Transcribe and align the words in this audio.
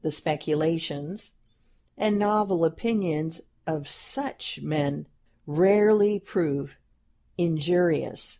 The 0.00 0.10
speculations 0.10 1.34
and 1.98 2.18
novel 2.18 2.64
opinions 2.64 3.42
of 3.66 3.86
such 3.88 4.62
men 4.62 5.06
rarely 5.46 6.18
prove 6.18 6.78
injurious. 7.36 8.38